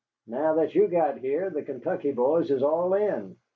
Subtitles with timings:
[0.25, 3.35] Now that ye've got here the Kentucky boys is all in.